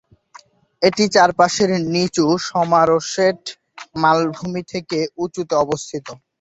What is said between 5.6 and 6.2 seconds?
অবস্থিত।